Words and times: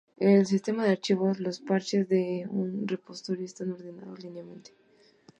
En 0.17 0.29
el 0.29 0.47
sistema 0.47 0.83
de 0.83 0.93
archivos, 0.93 1.39
los 1.39 1.59
parches 1.59 2.09
de 2.09 2.47
un 2.49 2.87
repositorio 2.87 3.45
están 3.45 3.73
ordenados 3.73 4.17
linealmente. 4.23 4.71